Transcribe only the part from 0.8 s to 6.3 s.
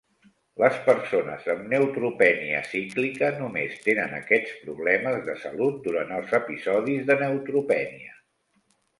persones amb neutropènia cíclica només tenen aquests problemes de salut durant